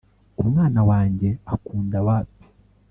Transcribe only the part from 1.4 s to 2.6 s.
akunda wape